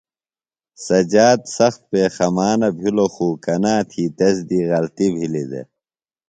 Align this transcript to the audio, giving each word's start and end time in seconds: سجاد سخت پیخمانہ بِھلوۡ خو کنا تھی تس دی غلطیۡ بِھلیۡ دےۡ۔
سجاد 0.85 1.39
سخت 1.57 1.81
پیخمانہ 1.91 2.69
بِھلوۡ 2.77 3.11
خو 3.13 3.27
کنا 3.43 3.75
تھی 3.89 4.03
تس 4.17 4.37
دی 4.47 4.59
غلطیۡ 4.69 5.11
بِھلیۡ 5.15 5.47
دےۡ۔ 5.51 5.67